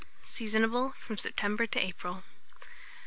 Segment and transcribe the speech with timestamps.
[0.25, 2.23] Seasonable from September to April.